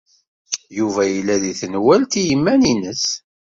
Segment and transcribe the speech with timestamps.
[0.77, 3.05] Yuba yella deg tenwalt i yiman-nnes.